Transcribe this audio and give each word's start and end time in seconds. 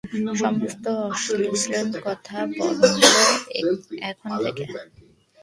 সমস্ত 0.35 0.85
অশ্লীল 1.07 1.89
কথা 2.05 2.37
বন্ধ 2.51 2.81
এখন 4.09 4.31
থেকে। 4.45 4.63